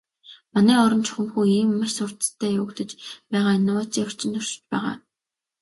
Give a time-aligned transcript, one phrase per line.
[0.53, 2.91] Манай орон чухамхүү ийм маш хурдацтай явагдаж
[3.31, 4.93] байгаа инновацийн орчинд оршиж байна.